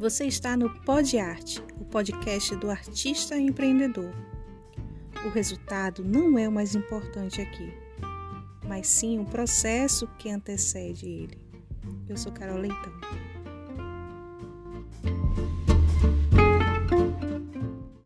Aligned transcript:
Você 0.00 0.24
está 0.24 0.56
no 0.56 0.70
Pod 0.80 1.18
Arte, 1.18 1.62
o 1.78 1.84
podcast 1.84 2.56
do 2.56 2.70
artista 2.70 3.36
empreendedor. 3.36 4.10
O 5.26 5.28
resultado 5.28 6.02
não 6.02 6.38
é 6.38 6.48
o 6.48 6.52
mais 6.52 6.74
importante 6.74 7.42
aqui, 7.42 7.70
mas 8.66 8.86
sim 8.86 9.20
o 9.20 9.26
processo 9.26 10.08
que 10.18 10.30
antecede 10.30 11.06
ele. 11.06 11.38
Eu 12.08 12.16
sou 12.16 12.32
Carol 12.32 12.56
Leitão. 12.56 13.29